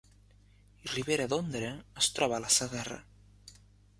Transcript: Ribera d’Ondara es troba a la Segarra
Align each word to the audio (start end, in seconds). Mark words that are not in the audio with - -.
Ribera 0.93 1.27
d’Ondara 1.33 1.69
es 2.03 2.09
troba 2.17 2.39
a 2.39 2.43
la 2.47 2.51
Segarra 2.57 2.99